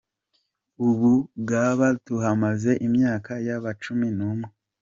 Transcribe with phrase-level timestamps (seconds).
[0.87, 4.47] Ubu ngaha tuhamaze imyaka yababa cumi n'umwe.